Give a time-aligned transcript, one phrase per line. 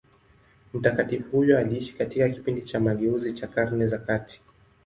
[0.73, 4.41] Mtakatifu huyo aliishi katika kipindi cha mageuzi cha Karne za kati.